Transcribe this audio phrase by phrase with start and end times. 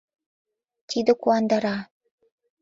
[0.89, 1.75] Тиде куандара.